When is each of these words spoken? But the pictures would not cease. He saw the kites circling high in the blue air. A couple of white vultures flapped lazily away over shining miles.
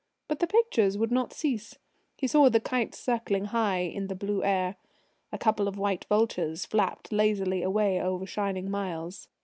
But 0.27 0.39
the 0.39 0.47
pictures 0.47 0.97
would 0.97 1.11
not 1.11 1.31
cease. 1.31 1.75
He 2.17 2.25
saw 2.25 2.49
the 2.49 2.59
kites 2.59 2.97
circling 2.97 3.45
high 3.45 3.81
in 3.81 4.07
the 4.07 4.15
blue 4.15 4.43
air. 4.43 4.77
A 5.31 5.37
couple 5.37 5.67
of 5.67 5.77
white 5.77 6.05
vultures 6.05 6.65
flapped 6.65 7.11
lazily 7.11 7.61
away 7.61 8.01
over 8.01 8.25
shining 8.25 8.71
miles. 8.71 9.27